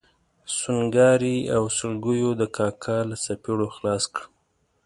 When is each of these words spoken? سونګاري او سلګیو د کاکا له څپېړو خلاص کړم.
سونګاري 0.59 1.37
او 1.55 1.63
سلګیو 1.77 2.31
د 2.39 2.43
کاکا 2.55 2.97
له 3.09 3.15
څپېړو 3.23 3.67
خلاص 3.75 4.03
کړم. 4.13 4.29